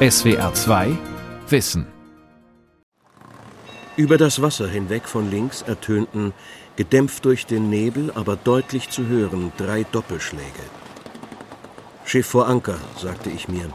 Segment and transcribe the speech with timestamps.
[0.00, 0.96] SWR 2
[1.48, 1.84] Wissen
[3.96, 6.32] Über das Wasser hinweg von links ertönten,
[6.76, 10.62] gedämpft durch den Nebel, aber deutlich zu hören, drei Doppelschläge.
[12.04, 13.72] Schiff vor Anker, sagte ich mir.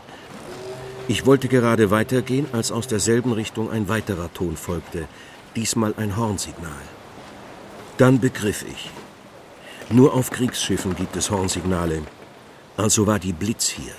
[1.10, 5.10] Ich wollte gerade weitergehen, als aus derselben Richtung ein weiterer Ton folgte,
[5.58, 6.86] diesmal ein Hornsignal.
[7.98, 8.92] Dann begriff ich.
[9.90, 12.02] Nur auf Kriegsschiffen gibt es Hornsignale.
[12.78, 13.92] Also war die Blitz hier.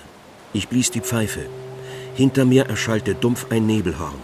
[0.54, 1.50] Ich blies die Pfeife.
[2.15, 4.15] Hinter mir erschallte dumpf ein Nebelhorn.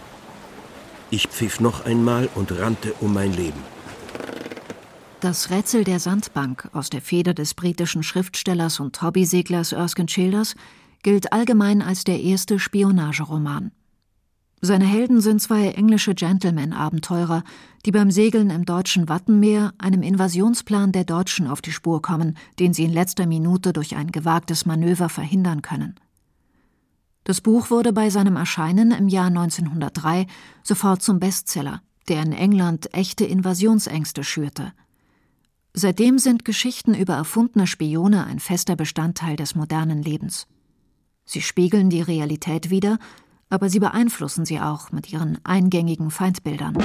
[1.09, 3.59] Ich pfiff noch einmal und rannte um mein Leben.
[5.19, 10.55] Das Rätsel der Sandbank aus der Feder des britischen Schriftstellers und Hobbyseglers Erskine Childers
[11.03, 13.71] gilt allgemein als der erste Spionageroman.
[14.61, 17.43] Seine Helden sind zwei englische Gentleman-Abenteurer,
[17.85, 22.73] die beim Segeln im deutschen Wattenmeer einem Invasionsplan der Deutschen auf die Spur kommen, den
[22.73, 25.95] sie in letzter Minute durch ein gewagtes Manöver verhindern können.
[27.23, 30.25] Das Buch wurde bei seinem Erscheinen im Jahr 1903
[30.63, 34.73] sofort zum Bestseller, der in England echte Invasionsängste schürte.
[35.73, 40.47] Seitdem sind Geschichten über erfundene Spione ein fester Bestandteil des modernen Lebens.
[41.23, 42.97] Sie spiegeln die Realität wider,
[43.49, 46.77] aber sie beeinflussen sie auch mit ihren eingängigen Feindbildern.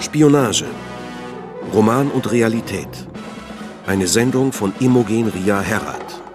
[0.00, 0.66] Spionage.
[1.72, 3.08] Roman und Realität.
[3.86, 6.25] Eine Sendung von Imogen Ria Herrat.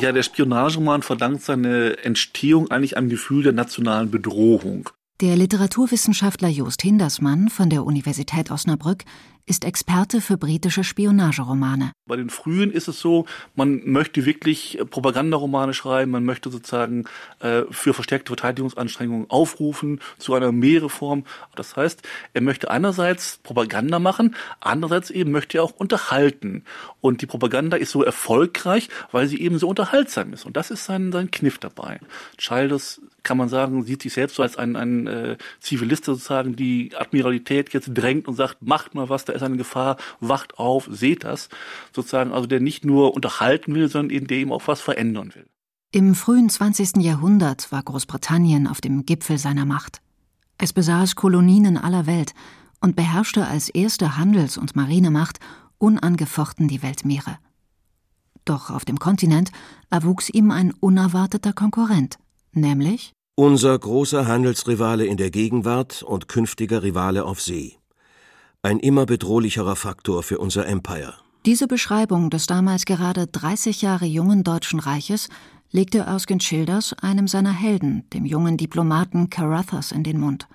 [0.00, 4.88] Ja, der Spionageroman verdankt seine Entstehung eigentlich einem Gefühl der nationalen Bedrohung.
[5.20, 9.04] Der Literaturwissenschaftler Jost Hindersmann von der Universität Osnabrück
[9.46, 11.92] ist Experte für britische Spionageromane.
[12.06, 17.04] Bei den frühen ist es so, man möchte wirklich Propagandaromane schreiben, man möchte sozusagen
[17.40, 21.24] äh, für verstärkte Verteidigungsanstrengungen aufrufen zu einer Mehrreform.
[21.54, 22.02] Das heißt,
[22.32, 26.64] er möchte einerseits Propaganda machen, andererseits eben möchte er auch unterhalten.
[27.00, 30.44] Und die Propaganda ist so erfolgreich, weil sie eben so unterhaltsam ist.
[30.46, 32.00] Und das ist sein, sein Kniff dabei.
[32.38, 36.92] Childers kann man sagen, sieht sich selbst so als ein, ein äh, Zivilist sozusagen, die
[36.96, 41.24] Admiralität jetzt drängt und sagt, macht mal was, da ist eine Gefahr, wacht auf, seht
[41.24, 41.48] das.
[41.94, 45.46] Sozusagen, also der nicht nur unterhalten will, sondern der eben auch was verändern will.
[45.92, 46.98] Im frühen 20.
[46.98, 50.00] Jahrhundert war Großbritannien auf dem Gipfel seiner Macht.
[50.58, 52.32] Es besaß Kolonien in aller Welt
[52.80, 55.38] und beherrschte als erste Handels- und Marinemacht
[55.78, 57.38] unangefochten die Weltmeere.
[58.44, 59.50] Doch auf dem Kontinent
[59.90, 62.18] erwuchs ihm ein unerwarteter Konkurrent,
[62.52, 67.79] nämlich unser großer Handelsrivale in der Gegenwart und künftiger Rivale auf See.
[68.62, 71.14] Ein immer bedrohlicherer Faktor für unser Empire.
[71.46, 75.30] Diese Beschreibung des damals gerade 30 Jahre jungen Deutschen Reiches
[75.70, 80.46] legte Erskine Childers einem seiner Helden, dem jungen Diplomaten Carruthers, in den Mund.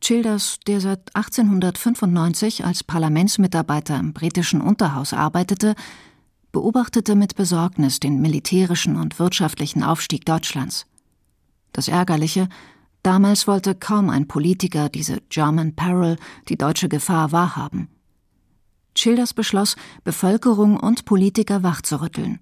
[0.00, 5.76] Childers, der seit 1895 als Parlamentsmitarbeiter im britischen Unterhaus arbeitete,
[6.50, 10.86] beobachtete mit Besorgnis den militärischen und wirtschaftlichen Aufstieg Deutschlands.
[11.72, 12.48] Das Ärgerliche,
[13.04, 16.16] damals wollte kaum ein Politiker diese German Peril,
[16.48, 17.88] die deutsche Gefahr, wahrhaben.
[18.94, 22.40] Childers beschloss, Bevölkerung und Politiker wachzurütteln.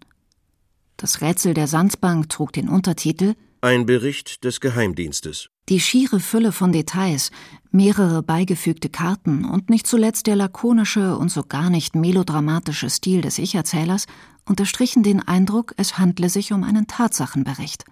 [0.97, 5.49] Das Rätsel der Sandbank trug den Untertitel Ein Bericht des Geheimdienstes.
[5.69, 7.31] Die schiere Fülle von Details,
[7.71, 13.39] mehrere beigefügte Karten und nicht zuletzt der lakonische und so gar nicht melodramatische Stil des
[13.39, 14.07] Ich-Erzählers
[14.45, 17.85] unterstrichen den Eindruck, es handle sich um einen Tatsachenbericht.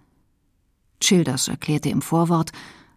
[1.00, 2.52] Childers erklärte im Vorwort,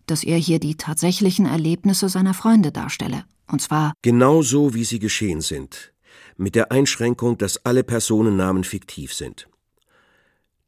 [0.06, 5.00] dass er hier die tatsächlichen Erlebnisse seiner Freunde darstelle, und zwar genau so, wie sie
[5.00, 5.94] geschehen sind,
[6.38, 9.48] mit der Einschränkung, dass alle Personennamen fiktiv sind.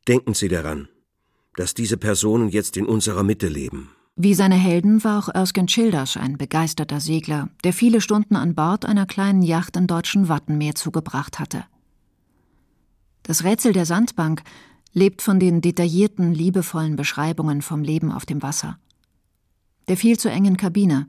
[0.08, 0.88] Denken Sie daran,
[1.56, 3.92] dass diese Personen jetzt in unserer Mitte leben.
[4.16, 8.86] Wie seine Helden war auch Erskine Childers ein begeisterter Segler, der viele Stunden an Bord
[8.86, 11.66] einer kleinen Yacht im deutschen Wattenmeer zugebracht hatte.
[13.24, 14.44] Das Rätsel der Sandbank
[14.96, 18.80] lebt von den detaillierten, liebevollen Beschreibungen vom Leben auf dem Wasser.
[19.90, 21.08] Der viel zu engen Kabine,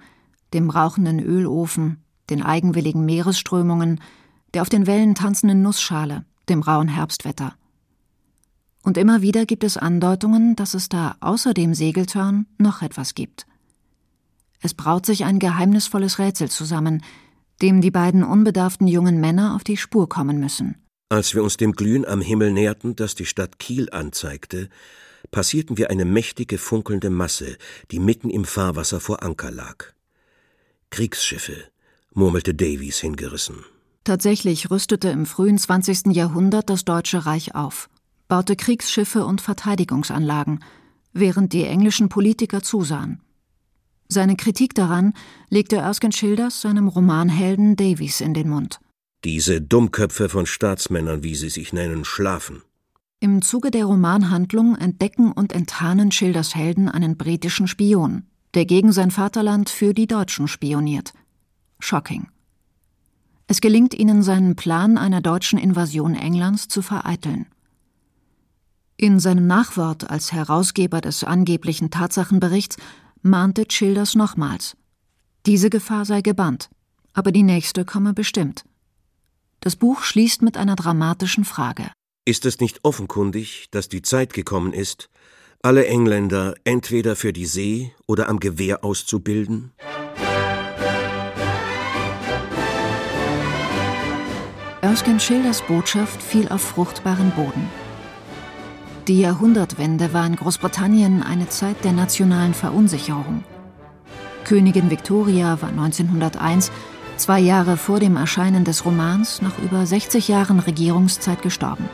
[0.53, 4.01] dem rauchenden Ölofen, den eigenwilligen Meeresströmungen,
[4.53, 7.55] der auf den Wellen tanzenden Nussschale, dem rauen Herbstwetter.
[8.83, 13.47] Und immer wieder gibt es Andeutungen, dass es da außer dem Segeltörn noch etwas gibt.
[14.61, 17.03] Es braut sich ein geheimnisvolles Rätsel zusammen,
[17.63, 20.86] dem die beiden unbedarften jungen Männer auf die Spur kommen müssen.
[21.09, 24.69] Als wir uns dem Glühen am Himmel näherten, das die Stadt Kiel anzeigte,
[25.31, 27.59] passierten wir eine mächtige funkelnde Masse,
[27.93, 29.93] die mitten im Fahrwasser vor Anker lag.
[30.91, 31.57] Kriegsschiffe,
[32.13, 33.65] murmelte Davies hingerissen.
[34.03, 36.07] Tatsächlich rüstete im frühen 20.
[36.07, 37.89] Jahrhundert das Deutsche Reich auf,
[38.27, 40.65] baute Kriegsschiffe und Verteidigungsanlagen,
[41.13, 43.21] während die englischen Politiker zusahen.
[44.09, 45.13] Seine Kritik daran
[45.51, 48.81] legte Erskine Childers seinem Romanhelden Davies in den Mund.
[49.25, 52.63] Diese Dummköpfe von Staatsmännern, wie sie sich nennen, schlafen.
[53.19, 58.25] Im Zuge der Romanhandlung entdecken und enttarnen Schilders Helden einen britischen Spion,
[58.55, 61.13] der gegen sein Vaterland für die Deutschen spioniert.
[61.81, 62.29] Shocking.
[63.47, 67.47] Es gelingt ihnen, seinen Plan einer deutschen Invasion Englands zu vereiteln.
[68.97, 72.77] In seinem Nachwort als Herausgeber des angeblichen Tatsachenberichts
[73.23, 74.77] mahnte Childers nochmals.
[75.45, 76.71] Diese Gefahr sei gebannt,
[77.13, 78.65] aber die nächste komme bestimmt.
[79.67, 81.91] Das Buch schließt mit einer dramatischen Frage.
[82.25, 85.09] Ist es nicht offenkundig, dass die Zeit gekommen ist,
[85.61, 89.73] alle Engländer entweder für die See oder am Gewehr auszubilden?
[94.83, 97.69] Erskine Schilders Botschaft fiel auf fruchtbaren Boden.
[99.09, 103.43] Die Jahrhundertwende war in Großbritannien eine Zeit der nationalen Verunsicherung.
[104.45, 106.71] Königin Victoria war 1901,
[107.17, 111.89] zwei Jahre vor dem Erscheinen des Romans, nach über 60 Jahren Regierungszeit gestorben.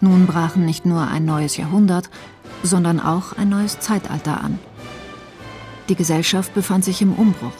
[0.00, 2.08] Nun brachen nicht nur ein neues Jahrhundert,
[2.62, 4.58] sondern auch ein neues Zeitalter an.
[5.88, 7.52] Die Gesellschaft befand sich im Umbruch.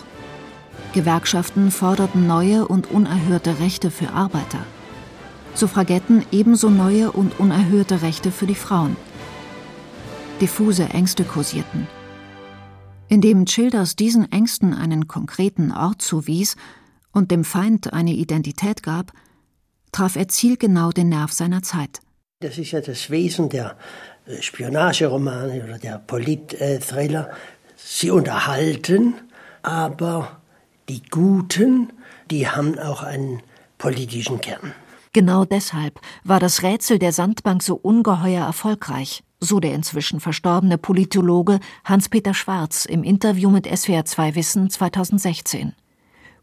[0.93, 4.59] Gewerkschaften forderten neue und unerhörte Rechte für Arbeiter.
[5.55, 8.97] Suffragetten ebenso neue und unerhörte Rechte für die Frauen.
[10.41, 11.89] Diffuse Ängste kursierten.
[13.09, 16.57] Indem Childers diesen Ängsten einen konkreten Ort zuwies
[17.13, 19.13] und dem Feind eine Identität gab,
[19.93, 22.01] traf er zielgenau den Nerv seiner Zeit.
[22.41, 23.77] Das ist ja das Wesen der
[24.27, 27.31] äh, Spionageromane oder der Polit-Thriller.
[27.77, 29.15] Sie unterhalten,
[29.63, 30.41] aber
[30.89, 31.93] die Guten,
[32.31, 33.43] die haben auch einen
[33.79, 34.73] politischen Kern.
[35.13, 41.61] Genau deshalb war das Rätsel der Sandbank so ungeheuer erfolgreich, so der inzwischen verstorbene Politologe
[41.85, 45.75] Hans-Peter Schwarz im Interview mit SWR 2 Wissen 2016.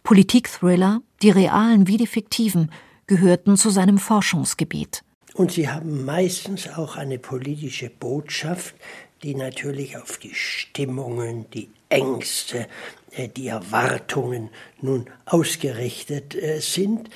[0.03, 2.71] Politik-Thriller, die realen wie die fiktiven,
[3.07, 5.03] gehörten zu seinem Forschungsgebiet.
[5.33, 8.75] Und sie haben meistens auch eine politische Botschaft,
[9.23, 12.67] die natürlich auf die Stimmungen, die Ängste,
[13.11, 14.49] äh, die Erwartungen
[14.81, 17.09] nun ausgerichtet äh, sind,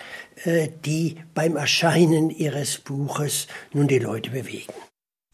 [0.43, 4.73] äh, die beim Erscheinen ihres Buches nun die Leute bewegen.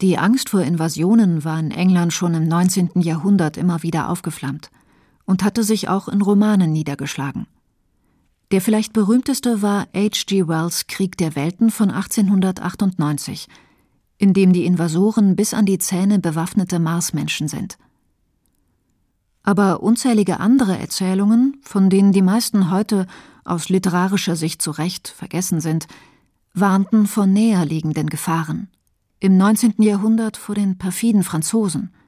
[0.01, 2.91] Die Angst vor Invasionen war in England schon im 19.
[2.95, 4.69] Jahrhundert immer wieder aufgeflammt
[5.23, 7.47] und hatte sich auch in Romanen niedergeschlagen.
[8.51, 10.49] Der vielleicht berühmteste war H.G.
[10.49, 13.47] Wells Krieg der Welten von 1898,
[14.17, 17.77] in dem die Invasoren bis an die Zähne bewaffnete Marsmenschen sind.
[19.43, 23.07] Aber unzählige andere Erzählungen, von denen die meisten heute
[23.45, 25.87] aus literarischer Sicht zu Recht vergessen sind,
[26.53, 28.67] warnten vor näherliegenden Gefahren.
[29.25, 29.81] Im 19.
[29.81, 31.89] Jahrhundert vor den perfiden Franzosen–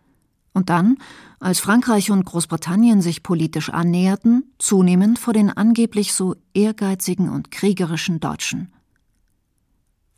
[0.57, 0.97] und dann,
[1.39, 8.19] als Frankreich und Großbritannien sich politisch annäherten, zunehmend vor den angeblich so ehrgeizigen und kriegerischen
[8.19, 8.73] Deutschen.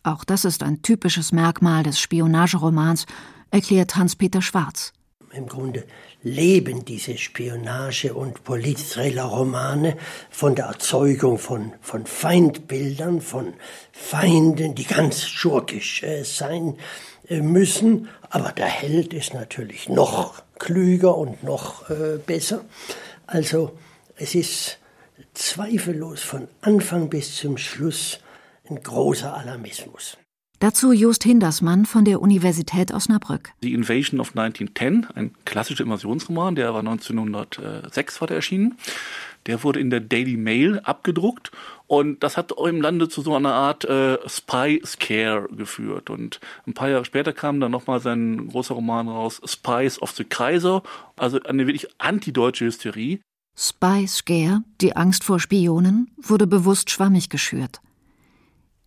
[0.01, 3.06] Auch das ist ein typisches Merkmal des Spionageromans,
[3.52, 4.94] erklärt Hans-Peter Schwarz.
[5.31, 5.84] Im Grunde
[6.24, 9.96] leben diese Spionage- und Politthriller-Romane
[10.30, 13.54] von der Erzeugung von, von Feindbildern, von
[13.92, 16.78] Feinden, die ganz schurkisch äh, sein
[17.30, 18.10] äh, müssen.
[18.30, 22.66] Aber der Held ist natürlich noch klüger und noch äh, besser.
[23.28, 23.78] Also
[24.16, 24.80] es ist
[25.34, 28.20] zweifellos von Anfang bis zum Schluss
[28.70, 30.18] ein großer Alarmismus.
[30.60, 33.54] Dazu Just Hindersmann von der Universität Osnabrück.
[33.62, 38.78] The Invasion of 1910, ein klassischer Invasionsroman, der war 1906 war der erschienen.
[39.45, 41.52] Der wurde in der Daily Mail abgedruckt
[41.88, 46.10] und das hat im Lande zu so einer Art äh, Spy Scare geführt.
[46.10, 50.26] Und ein paar Jahre später kam dann nochmal sein großer Roman raus, Spies of the
[50.26, 50.83] Kaiser,
[51.16, 53.22] also eine wirklich antideutsche Hysterie.
[53.57, 57.80] Spy Scare, die Angst vor Spionen, wurde bewusst schwammig geschürt.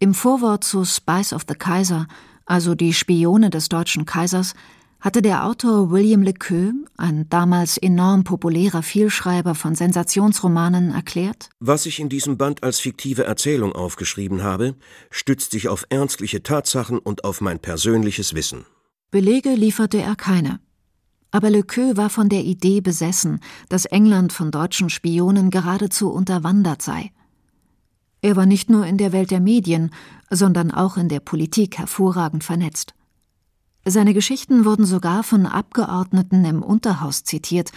[0.02, 2.08] Im Vorwort zu Spies of the Kaiser,
[2.44, 4.54] also die Spione des deutschen Kaisers,
[4.98, 11.86] hatte der Autor William Le Queux, ein damals enorm populärer Vielschreiber von Sensationsromanen, erklärt: Was
[11.86, 14.74] ich in diesem Band als fiktive Erzählung aufgeschrieben habe,
[15.12, 18.64] stützt sich auf ernstliche Tatsachen und auf mein persönliches Wissen.
[19.12, 20.58] Belege lieferte er keine.
[21.30, 26.82] Aber Le Queux war von der Idee besessen, dass England von deutschen Spionen geradezu unterwandert
[26.82, 27.12] sei.
[28.22, 29.90] Er war nicht nur in der Welt der Medien,
[30.30, 32.94] sondern auch in der Politik hervorragend vernetzt.
[33.84, 37.72] Seine Geschichten wurden sogar von Abgeordneten im Unterhaus zitiert,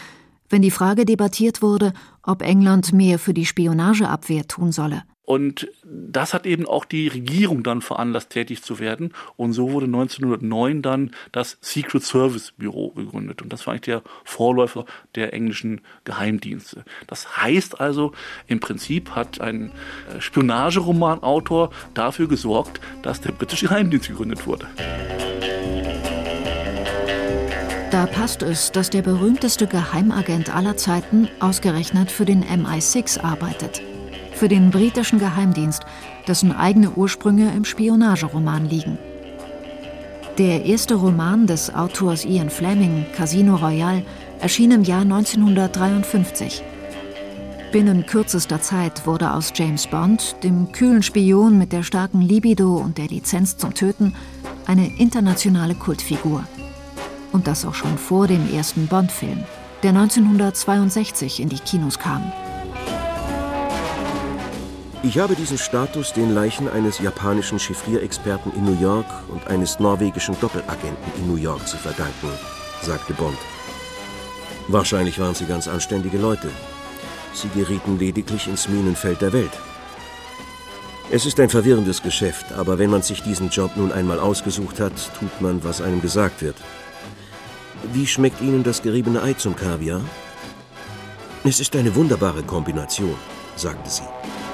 [0.47, 5.03] wenn die Frage debattiert wurde, ob England mehr für die Spionageabwehr tun solle.
[5.25, 9.13] Und das hat eben auch die Regierung dann veranlasst, tätig zu werden.
[9.36, 13.41] Und so wurde 1909 dann das Secret Service Büro gegründet.
[13.41, 16.86] Und das war eigentlich der Vorläufer der englischen Geheimdienste.
[17.08, 18.12] Das heißt also,
[18.48, 19.72] im Prinzip hat ein
[20.15, 24.67] äh, Spionageromanautor dafür gesorgt, dass der britische Geheimdienst gegründet wurde.
[27.89, 33.82] Da passt es, dass der berühmteste Geheimagent aller Zeiten ausgerechnet für den MI6 arbeitet
[34.36, 35.84] für den britischen Geheimdienst,
[36.27, 38.98] dessen eigene Ursprünge im Spionageroman liegen.
[40.38, 44.04] Der erste Roman des Autors Ian Fleming, Casino Royale,
[44.42, 46.62] erschien im Jahr 1953.
[47.72, 52.98] Binnen kürzester Zeit wurde aus James Bond, dem kühlen Spion mit der starken Libido und
[52.98, 54.13] der Lizenz zum Töten,
[54.65, 56.44] eine internationale Kultfigur.
[57.32, 59.44] Und das auch schon vor dem ersten Bond-Film,
[59.84, 62.32] der 1962 in die Kinos kam.
[65.05, 70.35] Ich habe diesen Status den Leichen eines japanischen Chiffrierexperten in New York und eines norwegischen
[70.41, 72.29] Doppelagenten in New York zu verdanken,
[72.81, 73.38] sagte Bond.
[74.67, 76.50] Wahrscheinlich waren sie ganz anständige Leute.
[77.35, 79.51] Sie gerieten lediglich ins Minenfeld der Welt.
[81.12, 84.93] Es ist ein verwirrendes Geschäft, aber wenn man sich diesen Job nun einmal ausgesucht hat,
[85.19, 86.55] tut man, was einem gesagt wird.
[87.93, 90.01] Wie schmeckt Ihnen das geriebene Ei zum Kaviar?
[91.43, 93.15] Es ist eine wunderbare Kombination,
[93.55, 94.44] sagte sie.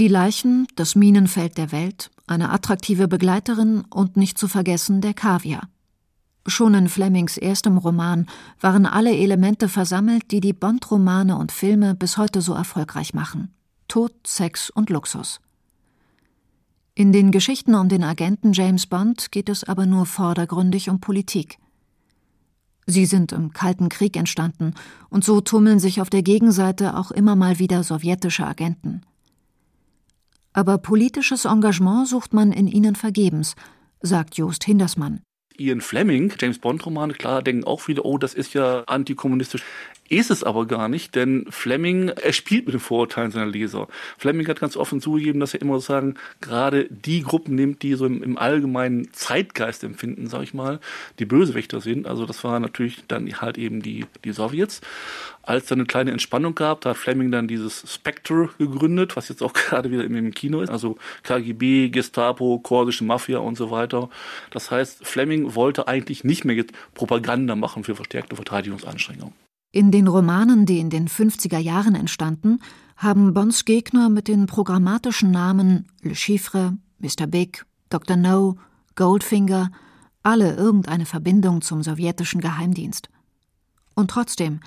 [0.00, 5.68] Die Leichen, das Minenfeld der Welt, eine attraktive Begleiterin und nicht zu vergessen der Kaviar.
[6.46, 8.24] Schon in Flemings erstem Roman
[8.62, 13.52] waren alle Elemente versammelt, die die Bond-Romane und Filme bis heute so erfolgreich machen.
[13.88, 15.38] Tod, Sex und Luxus.
[16.94, 21.58] In den Geschichten um den Agenten James Bond geht es aber nur vordergründig um Politik.
[22.86, 24.72] Sie sind im Kalten Krieg entstanden,
[25.10, 29.02] und so tummeln sich auf der Gegenseite auch immer mal wieder sowjetische Agenten.
[30.52, 33.54] Aber politisches Engagement sucht man in ihnen vergebens,
[34.00, 35.20] sagt Jost Hindersmann.
[35.56, 39.62] Ian Fleming, James Bond-Romane, klar, denken auch viele, oh, das ist ja antikommunistisch.
[40.12, 43.86] Ist es aber gar nicht, denn Fleming, er spielt mit den Vorurteilen seiner Leser.
[44.18, 48.06] Fleming hat ganz offen zugegeben, dass er immer sagen, gerade die Gruppen nimmt, die so
[48.06, 50.80] im, im allgemeinen Zeitgeist empfinden, sag ich mal,
[51.20, 52.08] die Bösewichter sind.
[52.08, 54.80] Also das waren natürlich dann halt eben die, die Sowjets.
[55.44, 59.44] Als dann eine kleine Entspannung gab, da hat Fleming dann dieses Spectre gegründet, was jetzt
[59.44, 60.70] auch gerade wieder im Kino ist.
[60.70, 64.10] Also KGB, Gestapo, kurdische Mafia und so weiter.
[64.50, 66.64] Das heißt, Fleming wollte eigentlich nicht mehr
[66.94, 69.49] Propaganda machen für verstärkte Verteidigungsanstrengungen.
[69.72, 72.58] In den Romanen, die in den 50er Jahren entstanden,
[72.96, 77.26] haben Bonds Gegner mit den programmatischen Namen Le Chiffre, Mr.
[77.26, 78.16] Big, Dr.
[78.16, 78.56] No,
[78.96, 79.70] Goldfinger
[80.22, 83.08] alle irgendeine Verbindung zum sowjetischen Geheimdienst.
[83.94, 84.60] Und trotzdem,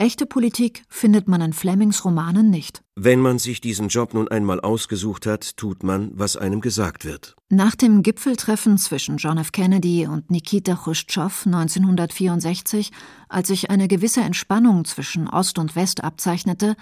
[0.00, 2.82] Echte Politik findet man in Flemings Romanen nicht.
[3.00, 7.36] Wenn man sich diesen Job nun einmal ausgesucht hat, tut man, was einem gesagt wird.
[7.48, 9.52] Nach dem Gipfeltreffen zwischen John F.
[9.52, 12.90] Kennedy und Nikita Khrushchev 1964,
[13.28, 16.74] als sich eine gewisse Entspannung zwischen Ost und West abzeichnete,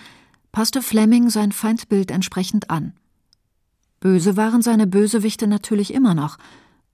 [0.53, 2.95] passte Fleming sein Feindbild entsprechend an.
[4.01, 6.39] Böse waren seine Bösewichte natürlich immer noch,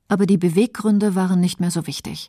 [0.09, 2.29] aber die Beweggründe waren nicht mehr so wichtig.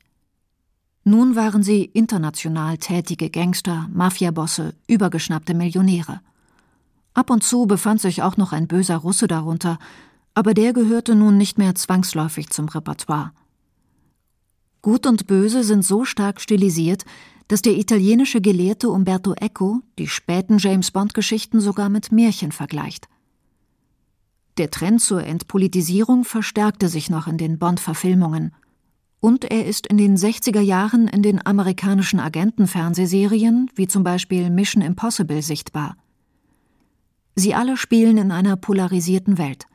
[1.05, 6.21] Nun waren sie international tätige Gangster, Mafiabosse, übergeschnappte Millionäre.
[7.13, 9.77] Ab und zu befand sich auch noch ein böser Russe darunter,
[10.33, 13.31] aber der gehörte nun nicht mehr zwangsläufig zum Repertoire.
[14.81, 17.05] Gut und Böse sind so stark stilisiert,
[17.47, 23.07] dass der italienische Gelehrte Umberto Eco die späten James Bond-Geschichten sogar mit Märchen vergleicht.
[24.57, 28.53] Der Trend zur Entpolitisierung verstärkte sich noch in den Bond-Verfilmungen
[29.19, 34.83] und er ist in den 60er Jahren in den amerikanischen Agentenfernsehserien, wie zum Beispiel Mission
[34.83, 35.95] Impossible, sichtbar.
[37.35, 39.65] Sie alle spielen in einer polarisierten Welt.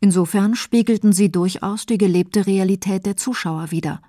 [0.00, 4.00] Insofern spiegelten sie durchaus die gelebte Realität der Zuschauer wider.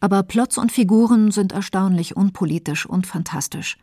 [0.00, 3.78] Aber Plots und Figuren sind erstaunlich unpolitisch und fantastisch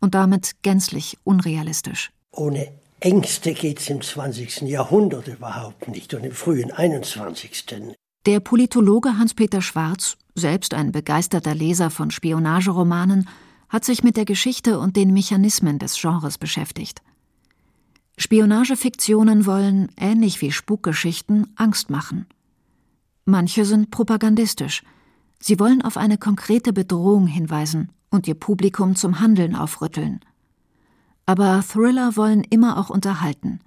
[0.00, 2.10] und damit gänzlich unrealistisch.
[2.30, 2.68] Ohne
[3.00, 4.62] Ängste geht's im 20.
[4.62, 7.94] Jahrhundert überhaupt nicht und im frühen 21.
[8.26, 13.28] Der Politologe Hans-Peter Schwarz, selbst ein begeisterter Leser von Spionageromanen,
[13.68, 17.02] hat sich mit der Geschichte und den Mechanismen des Genres beschäftigt.
[18.18, 22.26] Spionagefiktionen wollen, ähnlich wie Spukgeschichten, Angst machen.
[23.24, 24.82] Manche sind propagandistisch.
[25.38, 30.20] Sie wollen auf eine konkrete Bedrohung hinweisen und ihr Publikum zum Handeln aufrütteln.
[31.26, 33.60] Aber Thriller wollen immer auch unterhalten.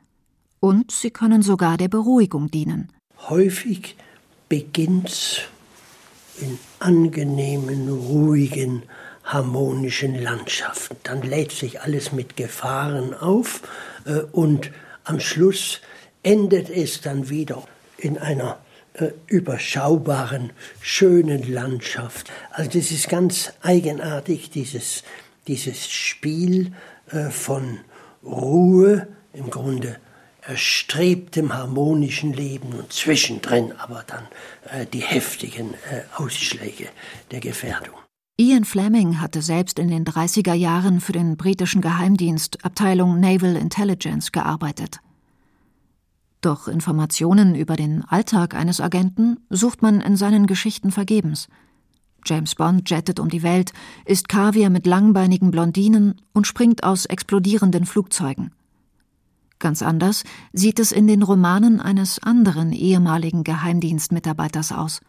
[0.60, 2.92] Und sie können sogar der Beruhigung dienen.
[3.30, 3.96] Häufig
[4.48, 5.50] beginnt
[6.42, 8.84] in angenehmen, ruhigen,
[9.24, 10.98] harmonischen Landschaften.
[11.04, 13.62] Dann lädt sich alles mit Gefahren auf,
[14.32, 14.72] und
[15.04, 15.82] am Schluss
[16.24, 17.64] endet es dann wieder
[17.98, 18.60] in einer
[18.94, 20.52] äh, überschaubaren,
[20.82, 22.32] schönen Landschaft.
[22.52, 25.04] Also das ist ganz eigenartig, dieses,
[25.48, 26.74] dieses Spiel
[27.12, 27.80] äh, von
[28.24, 29.98] Ruhe, im Grunde
[30.42, 34.28] erstrebtem harmonischen Leben und zwischendrin aber dann
[34.72, 36.90] äh, die heftigen äh, Ausschläge
[37.32, 38.09] der Gefährdung.
[38.40, 44.32] Ian Fleming hatte selbst in den 30er Jahren für den britischen Geheimdienst Abteilung Naval Intelligence
[44.32, 45.02] gearbeitet.
[46.40, 51.50] Doch Informationen über den Alltag eines Agenten sucht man in seinen Geschichten vergebens.
[52.26, 53.74] James Bond jettet um die Welt,
[54.06, 58.54] isst Kaviar mit langbeinigen Blondinen und springt aus explodierenden Flugzeugen.
[59.60, 65.02] Ganz anders sieht es in den Romanen eines anderen ehemaligen Geheimdienstmitarbeiters aus.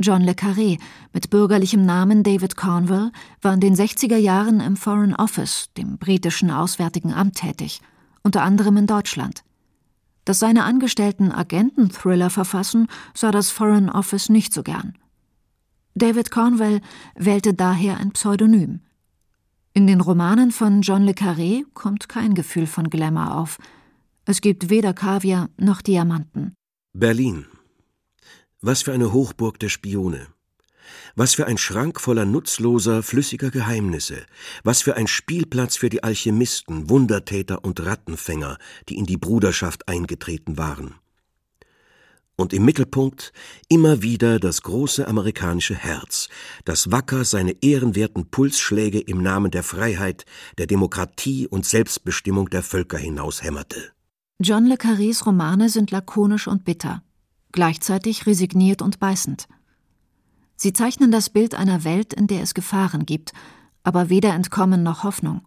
[0.00, 0.78] John Le Carré
[1.12, 3.10] mit bürgerlichem Namen David Cornwell
[3.42, 7.80] war in den 60er Jahren im Foreign Office, dem britischen Auswärtigen Amt, tätig,
[8.22, 9.42] unter anderem in Deutschland.
[10.24, 14.94] Dass seine Angestellten Agenten-Thriller verfassen, sah das Foreign Office nicht so gern.
[15.94, 16.80] David Cornwell
[17.16, 18.80] wählte daher ein Pseudonym.
[19.72, 23.58] In den Romanen von John Le Carré kommt kein Gefühl von Glamour auf.
[24.24, 26.54] Es gibt weder Kaviar noch Diamanten.
[26.92, 27.46] Berlin.
[28.60, 30.26] Was für eine Hochburg der Spione.
[31.14, 34.24] Was für ein Schrank voller nutzloser, flüssiger Geheimnisse.
[34.64, 40.58] Was für ein Spielplatz für die Alchemisten, Wundertäter und Rattenfänger, die in die Bruderschaft eingetreten
[40.58, 40.94] waren
[42.38, 43.32] und im Mittelpunkt
[43.68, 46.28] immer wieder das große amerikanische Herz,
[46.64, 50.24] das wacker seine ehrenwerten Pulsschläge im Namen der Freiheit,
[50.56, 53.90] der Demokratie und Selbstbestimmung der Völker hinaushämmerte.
[54.40, 57.02] John le Carrés Romane sind lakonisch und bitter,
[57.52, 59.48] gleichzeitig resigniert und beißend.
[60.56, 63.32] Sie zeichnen das Bild einer Welt, in der es Gefahren gibt,
[63.84, 65.42] aber weder Entkommen noch Hoffnung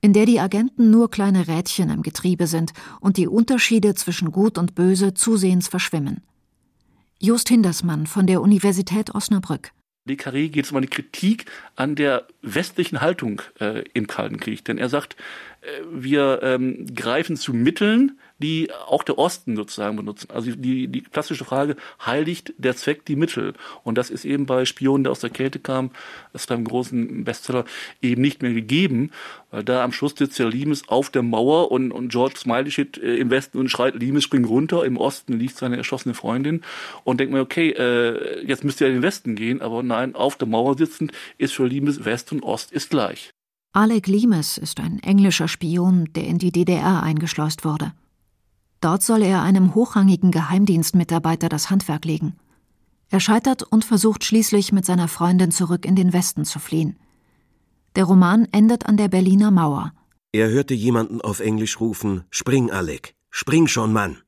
[0.00, 4.56] in der die Agenten nur kleine Rädchen im Getriebe sind und die Unterschiede zwischen Gut
[4.58, 6.22] und Böse zusehends verschwimmen.
[7.20, 9.72] Just Hindersmann von der Universität Osnabrück.
[10.06, 11.44] Le Carré geht es um eine Kritik
[11.76, 14.64] an der westlichen Haltung äh, im Kalten Krieg.
[14.64, 15.16] Denn er sagt,
[15.90, 20.28] wir ähm, greifen zu Mitteln, die auch der Osten sozusagen benutzen.
[20.32, 23.54] Also die, die klassische Frage, heiligt der Zweck die Mittel?
[23.84, 25.90] Und das ist eben bei Spionen, der aus der Kälte kam,
[26.32, 27.64] das ist beim großen Bestseller
[28.00, 29.10] eben nicht mehr gegeben,
[29.50, 32.98] weil da am Schluss sitzt ja Limes auf der Mauer und, und George Smiley steht
[32.98, 36.62] äh, im Westen und schreit, Limes spring runter, im Osten liegt seine erschossene Freundin
[37.04, 40.36] und denkt mir, okay, äh, jetzt müsst ihr in den Westen gehen, aber nein, auf
[40.36, 43.34] der Mauer sitzend ist für Limes West und Ost ist gleich.
[43.72, 47.92] Alec Limes ist ein englischer Spion, der in die DDR eingeschleust wurde.
[48.80, 52.34] Dort soll er einem hochrangigen Geheimdienstmitarbeiter das Handwerk legen.
[53.10, 56.96] Er scheitert und versucht schließlich mit seiner Freundin zurück in den Westen zu fliehen.
[57.94, 59.92] Der Roman endet an der Berliner Mauer.
[60.32, 64.18] Er hörte jemanden auf Englisch rufen: Spring, Alec, spring schon, Mann.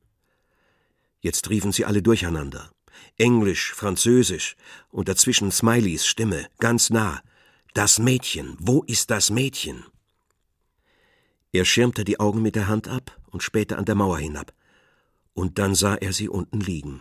[1.21, 2.71] Jetzt riefen sie alle durcheinander.
[3.17, 4.55] Englisch, Französisch
[4.91, 7.21] und dazwischen Smileys Stimme, ganz nah.
[7.75, 9.85] Das Mädchen, wo ist das Mädchen?
[11.53, 14.53] Er schirmte die Augen mit der Hand ab und spähte an der Mauer hinab.
[15.33, 17.01] Und dann sah er sie unten liegen.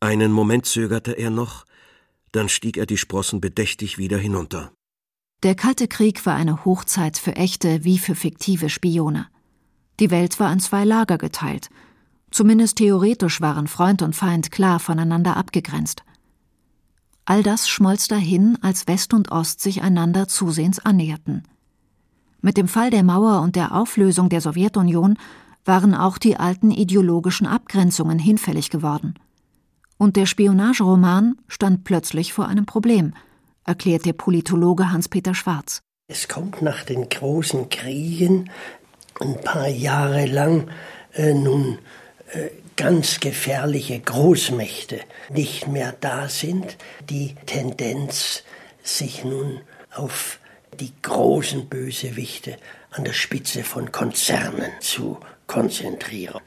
[0.00, 1.66] Einen Moment zögerte er noch,
[2.32, 4.72] dann stieg er die Sprossen bedächtig wieder hinunter.
[5.42, 9.26] Der Kalte Krieg war eine Hochzeit für echte wie für fiktive Spione.
[10.00, 11.68] Die Welt war in zwei Lager geteilt.
[12.30, 16.02] Zumindest theoretisch waren Freund und Feind klar voneinander abgegrenzt.
[17.24, 21.44] All das schmolz dahin, als West und Ost sich einander zusehends annäherten.
[22.40, 25.16] Mit dem Fall der Mauer und der Auflösung der Sowjetunion
[25.64, 29.14] waren auch die alten ideologischen Abgrenzungen hinfällig geworden.
[29.96, 33.14] Und der Spionageroman stand plötzlich vor einem Problem,
[33.64, 35.80] erklärt der Politologe Hans-Peter Schwarz.
[36.08, 38.50] Es kommt nach den großen Kriegen
[39.20, 40.68] ein paar Jahre lang
[41.12, 41.78] äh, nun
[42.32, 46.76] äh, ganz gefährliche Großmächte nicht mehr da sind,
[47.08, 48.42] die Tendenz,
[48.82, 49.60] sich nun
[49.94, 50.38] auf
[50.80, 52.56] die großen Bösewichte
[52.90, 56.40] an der Spitze von Konzernen zu konzentrieren.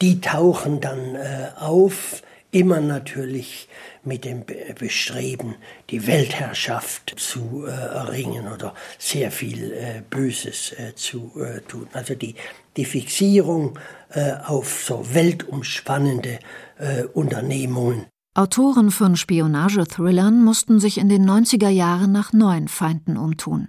[0.00, 2.22] Die tauchen dann äh, auf,
[2.56, 3.68] immer natürlich
[4.02, 4.44] mit dem
[4.78, 5.56] Bestreben,
[5.90, 11.86] die Weltherrschaft zu äh, erringen oder sehr viel äh, Böses äh, zu äh, tun.
[11.92, 12.34] Also die,
[12.76, 13.78] die Fixierung
[14.10, 16.38] äh, auf so weltumspannende
[16.78, 23.68] äh, Unternehmungen Autoren von Spionagethrillern mussten sich in den 90er Jahren nach neuen Feinden umtun.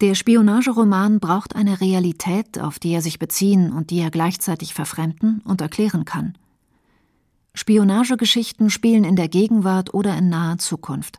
[0.00, 5.40] Der Spionageroman braucht eine Realität, auf die er sich beziehen und die er gleichzeitig verfremden
[5.44, 6.34] und erklären kann.
[7.54, 11.18] Spionagegeschichten spielen in der Gegenwart oder in naher Zukunft.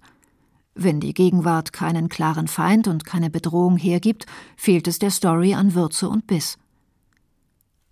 [0.74, 5.74] Wenn die Gegenwart keinen klaren Feind und keine Bedrohung hergibt, fehlt es der Story an
[5.74, 6.58] Würze und Biss.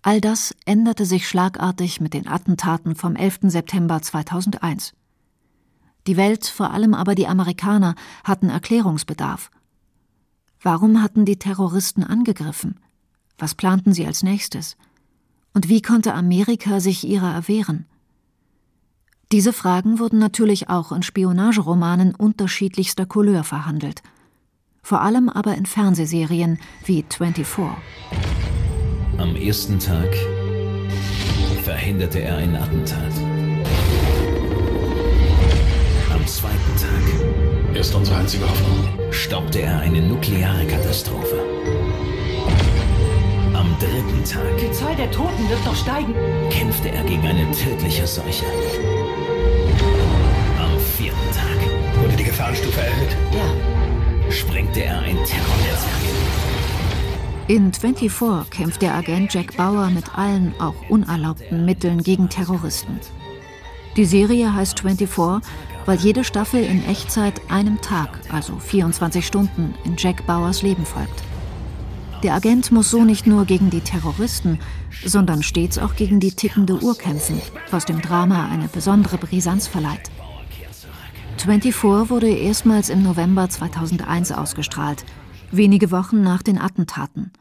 [0.02, 3.40] All das änderte sich schlagartig mit den Attentaten vom 11.
[3.44, 4.94] September 2001.
[6.06, 9.50] Die Welt, vor allem aber die Amerikaner, hatten Erklärungsbedarf.
[10.62, 12.80] Warum hatten die Terroristen angegriffen?
[13.36, 14.78] Was planten sie als nächstes?
[15.52, 17.86] Und wie konnte Amerika sich ihrer erwehren?
[19.32, 24.02] Diese Fragen wurden natürlich auch in Spionageromanen unterschiedlichster Couleur verhandelt.
[24.82, 27.46] Vor allem aber in Fernsehserien wie 24.
[29.18, 30.16] Am ersten Tag
[31.62, 33.12] verhinderte er ein Attentat.
[36.12, 39.12] Am zweiten Tag Er ist unsere einzige Hoffnung.
[39.12, 41.38] stoppte er eine nukleare Katastrophe.
[43.54, 46.14] Am dritten Tag Die Zahl der Toten wird noch steigen.
[46.50, 48.46] kämpfte er gegen eine tödliche Seuche.
[52.10, 53.16] Wurde die Gefahrenstufe erhöht?
[53.32, 54.32] Ja.
[54.32, 56.00] sprengte er ein Terrornetzwerk.
[57.46, 62.98] In 24 kämpft der Agent Jack Bauer mit allen auch unerlaubten Mitteln gegen Terroristen.
[63.96, 65.48] Die Serie heißt 24,
[65.86, 71.22] weil jede Staffel in Echtzeit einem Tag, also 24 Stunden, in Jack Bauers Leben folgt.
[72.24, 74.58] Der Agent muss so nicht nur gegen die Terroristen,
[75.04, 80.10] sondern stets auch gegen die tickende Uhr kämpfen, was dem Drama eine besondere Brisanz verleiht.
[81.40, 85.06] 24 wurde erstmals im November 2001 ausgestrahlt,
[85.50, 87.32] wenige Wochen nach den Attentaten.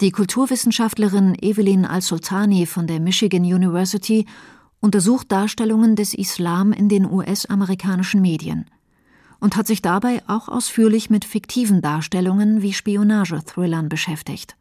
[0.00, 4.26] Die Kulturwissenschaftlerin Evelyn Al-Sultani von der Michigan University
[4.80, 8.66] untersucht Darstellungen des Islam in den US-amerikanischen Medien
[9.38, 14.56] und hat sich dabei auch ausführlich mit fiktiven Darstellungen wie Spionagethrillern beschäftigt.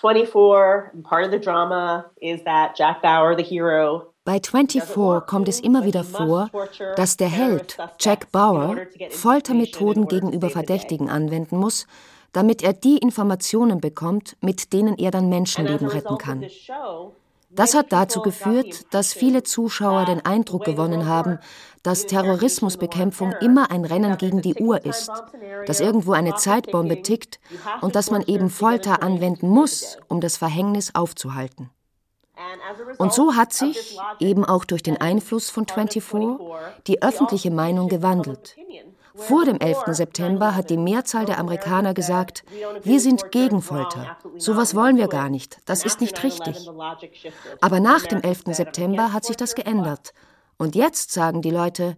[0.00, 5.48] 24, and part of the drama is that Jack Bauer, the hero, Bei 24 kommt
[5.48, 6.50] es immer wieder vor,
[6.96, 8.76] dass der Held, Jack Bauer,
[9.08, 11.86] Foltermethoden gegenüber Verdächtigen anwenden muss,
[12.32, 16.44] damit er die Informationen bekommt, mit denen er dann Menschenleben retten kann.
[17.50, 21.38] Das hat dazu geführt, dass viele Zuschauer den Eindruck gewonnen haben,
[21.88, 25.10] dass Terrorismusbekämpfung immer ein Rennen gegen die Uhr ist,
[25.66, 27.40] dass irgendwo eine Zeitbombe tickt
[27.80, 31.70] und dass man eben Folter anwenden muss, um das Verhängnis aufzuhalten.
[32.98, 36.34] Und so hat sich, eben auch durch den Einfluss von 24,
[36.86, 38.54] die öffentliche Meinung gewandelt.
[39.14, 39.84] Vor dem 11.
[39.86, 42.44] September hat die Mehrzahl der Amerikaner gesagt,
[42.82, 44.18] wir sind gegen Folter.
[44.36, 45.58] Sowas wollen wir gar nicht.
[45.64, 46.68] Das ist nicht richtig.
[47.62, 48.42] Aber nach dem 11.
[48.48, 50.12] September hat sich das geändert.
[50.58, 51.96] Und jetzt sagen die Leute,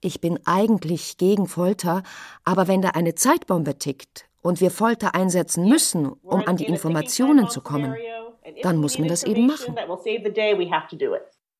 [0.00, 2.02] ich bin eigentlich gegen Folter,
[2.44, 7.50] aber wenn da eine Zeitbombe tickt und wir Folter einsetzen müssen, um an die Informationen
[7.50, 7.94] zu kommen,
[8.62, 9.76] dann muss man das eben machen.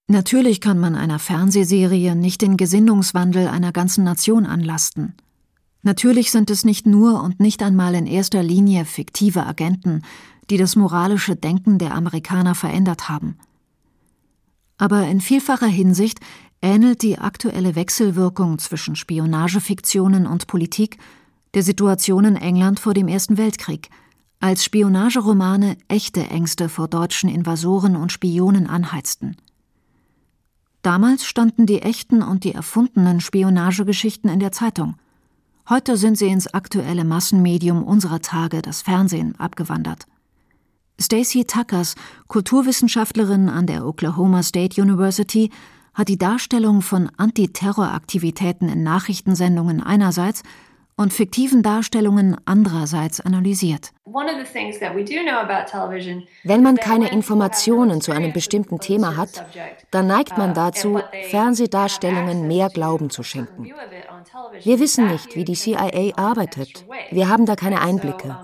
[0.09, 5.15] Natürlich kann man einer Fernsehserie nicht den Gesinnungswandel einer ganzen Nation anlasten.
[5.83, 10.03] Natürlich sind es nicht nur und nicht einmal in erster Linie fiktive Agenten,
[10.51, 13.39] die das moralische Denken der Amerikaner verändert haben.
[14.81, 16.21] Aber in vielfacher Hinsicht
[16.63, 20.97] ähnelt die aktuelle Wechselwirkung zwischen Spionagefiktionen und Politik
[21.53, 23.91] der Situation in England vor dem Ersten Weltkrieg,
[24.41, 29.37] als Spionageromane echte Ängste vor deutschen Invasoren und Spionen anheizten.
[30.81, 34.95] Damals standen die echten und die erfundenen Spionagegeschichten in der Zeitung.
[35.69, 40.07] Heute sind sie ins aktuelle Massenmedium unserer Tage, das Fernsehen, abgewandert.
[41.01, 41.95] Stacey Tuckers,
[42.29, 45.51] Kulturwissenschaftlerin an der Oklahoma State University,
[45.95, 50.43] hat die Darstellung von Antiterroraktivitäten in Nachrichtensendungen einerseits
[51.01, 53.93] und fiktiven Darstellungen andererseits analysiert.
[56.45, 59.47] Wenn man keine Informationen zu einem bestimmten Thema hat,
[59.91, 63.73] dann neigt man dazu, Fernsehdarstellungen mehr Glauben zu schenken.
[64.63, 66.85] Wir wissen nicht, wie die CIA arbeitet.
[67.11, 68.37] Wir haben da keine Einblicke.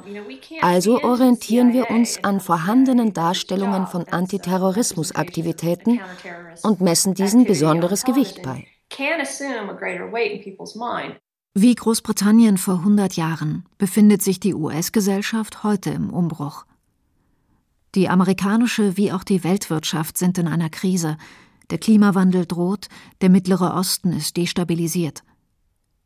[0.62, 6.00] Also orientieren wir uns an vorhandenen Darstellungen von Antiterrorismusaktivitäten
[6.62, 8.64] und messen diesen besonderes Gewicht bei.
[11.58, 16.66] Wie Großbritannien vor 100 Jahren befindet sich die US-Gesellschaft heute im Umbruch.
[17.94, 21.16] Die amerikanische wie auch die Weltwirtschaft sind in einer Krise.
[21.70, 22.88] Der Klimawandel droht,
[23.22, 25.24] der Mittlere Osten ist destabilisiert.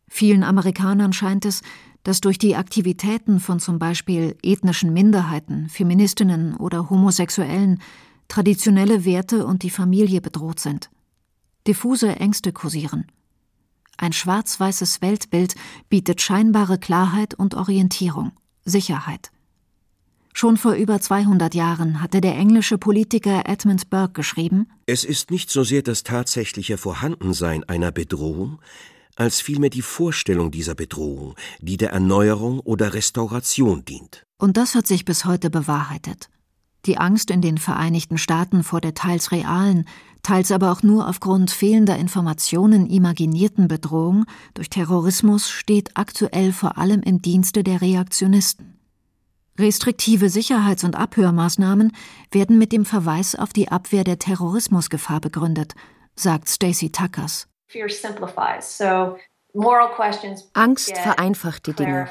[0.06, 1.62] Vielen Amerikanern scheint es,
[2.04, 7.80] dass durch die Aktivitäten von zum Beispiel ethnischen Minderheiten, Feministinnen oder Homosexuellen
[8.28, 10.90] traditionelle Werte und die Familie bedroht sind.
[11.66, 13.06] Diffuse Ängste kursieren.
[14.00, 15.56] Ein schwarz-weißes Weltbild
[15.90, 18.32] bietet scheinbare Klarheit und Orientierung,
[18.64, 19.30] Sicherheit.
[20.32, 25.50] Schon vor über 200 Jahren hatte der englische Politiker Edmund Burke geschrieben: Es ist nicht
[25.50, 28.62] so sehr das tatsächliche Vorhandensein einer Bedrohung,
[29.16, 34.22] als vielmehr die Vorstellung dieser Bedrohung, die der Erneuerung oder Restauration dient.
[34.38, 36.30] Und das hat sich bis heute bewahrheitet.
[36.86, 39.84] Die Angst in den Vereinigten Staaten vor der teils realen,
[40.22, 47.02] teils aber auch nur aufgrund fehlender Informationen imaginierten Bedrohung durch Terrorismus steht aktuell vor allem
[47.02, 48.78] im Dienste der Reaktionisten.
[49.58, 51.92] Restriktive Sicherheits- und Abhörmaßnahmen
[52.30, 55.74] werden mit dem Verweis auf die Abwehr der Terrorismusgefahr begründet,
[56.14, 57.46] sagt Stacey Tuckers.
[60.54, 62.08] Angst vereinfacht die Dinge.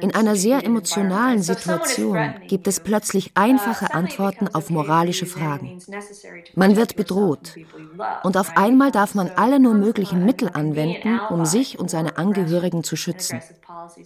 [0.00, 5.78] In einer sehr emotionalen Situation gibt es plötzlich einfache Antworten auf moralische Fragen.
[6.56, 7.54] Man wird bedroht.
[8.24, 12.82] Und auf einmal darf man alle nur möglichen Mittel anwenden, um sich und seine Angehörigen
[12.82, 13.40] zu schützen.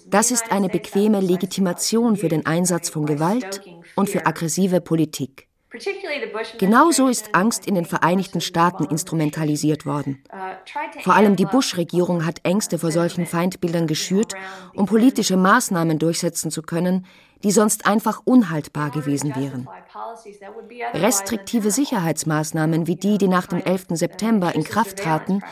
[0.09, 3.63] Das ist eine bequeme Legitimation für den Einsatz von Gewalt
[3.97, 5.49] und für aggressive Politik.
[6.59, 10.23] Genauso ist Angst in den Vereinigten Staaten instrumentalisiert worden.
[11.01, 14.35] Vor allem die Bush-Regierung hat Ängste vor solchen Feindbildern geschürt,
[14.75, 17.07] um politische Maßnahmen durchsetzen zu können,
[17.43, 19.69] die sonst einfach unhaltbar gewesen wären.
[20.95, 23.87] Restriktive Sicherheitsmaßnahmen wie die, die nach dem 11.
[23.91, 25.43] September in Kraft traten,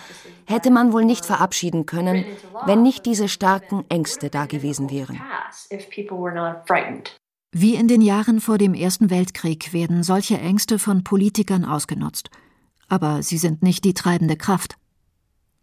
[0.46, 2.24] hätte man wohl nicht verabschieden können,
[2.66, 5.20] wenn nicht diese starken Ängste da gewesen wären.
[7.52, 12.30] Wie in den Jahren vor dem Ersten Weltkrieg werden solche Ängste von Politikern ausgenutzt.
[12.88, 14.76] Aber sie sind nicht die treibende Kraft.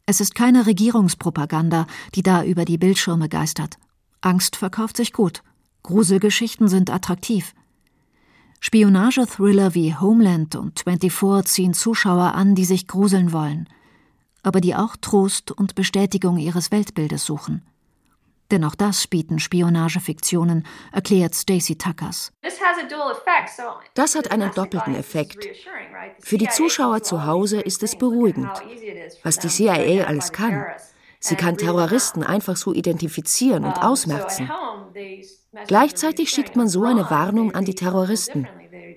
[0.05, 3.77] Es ist keine Regierungspropaganda, die da über die Bildschirme geistert.
[4.19, 5.43] Angst verkauft sich gut.
[5.83, 7.53] Gruselgeschichten sind attraktiv.
[8.59, 13.69] Spionagethriller wie Homeland und 24 ziehen Zuschauer an, die sich gruseln wollen,
[14.43, 17.61] aber die auch Trost und Bestätigung ihres Weltbildes suchen.
[18.51, 22.31] Denn auch das bieten Spionagefiktionen, erklärt Stacey Tuckers.
[23.93, 25.47] Das hat einen doppelten Effekt.
[26.19, 28.51] Für die Zuschauer zu Hause ist es beruhigend,
[29.23, 30.65] was die CIA alles kann.
[31.19, 34.49] Sie kann Terroristen einfach so identifizieren und ausmerzen.
[35.65, 38.47] Gleichzeitig schickt man so eine Warnung an die Terroristen.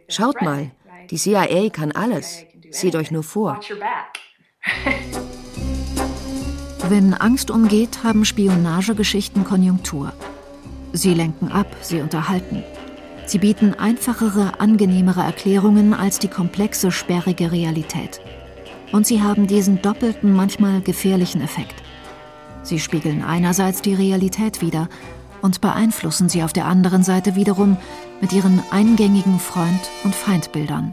[0.09, 0.71] Schaut mal,
[1.11, 2.45] die CIA kann alles.
[2.71, 3.61] Seht euch nur vor.
[6.91, 10.13] Wenn Angst umgeht, haben Spionagegeschichten Konjunktur.
[10.93, 12.65] Sie lenken ab, sie unterhalten.
[13.27, 18.21] Sie bieten einfachere, angenehmere Erklärungen als die komplexe, sperrige Realität.
[18.91, 21.77] Und sie haben diesen doppelten, manchmal gefährlichen Effekt.
[22.65, 24.89] Sie spiegeln einerseits die Realität wider
[25.43, 27.77] und beeinflussen sie auf der anderen Seite wiederum
[28.21, 30.93] mit ihren eingängigen Freund- und Feindbildern.